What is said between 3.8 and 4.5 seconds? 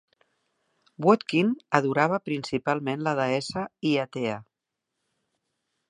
Hiatea.